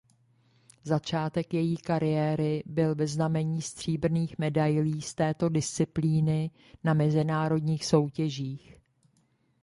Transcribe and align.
Začátek 0.83 1.53
její 1.53 1.77
kariéry 1.77 2.63
byl 2.65 2.95
ve 2.95 3.07
znamení 3.07 3.61
stříbrných 3.61 4.37
medailí 4.39 5.01
z 5.01 5.15
této 5.15 5.49
disciplíny 5.49 6.51
na 6.83 6.93
mezinárodních 6.93 7.85
soutěžích. 7.85 8.75